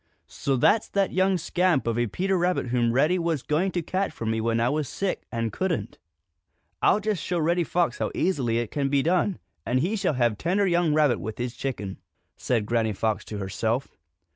[0.25, 4.11] "So that's that young scamp of a Peter Rabbit whom Reddy was going to catch
[4.11, 5.99] for me when I was sick and couldn't!
[6.81, 10.39] I'll just show Reddy Fox how easily it can be done, and he shall have
[10.39, 11.99] tender young rabbit with his chicken!"
[12.35, 13.95] said Granny Fox to herself.